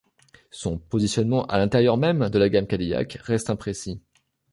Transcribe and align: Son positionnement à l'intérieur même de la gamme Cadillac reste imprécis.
Son 0.49 0.79
positionnement 0.79 1.45
à 1.45 1.59
l'intérieur 1.59 1.95
même 1.95 2.27
de 2.29 2.39
la 2.39 2.49
gamme 2.49 2.65
Cadillac 2.65 3.19
reste 3.21 3.51
imprécis. 3.51 4.01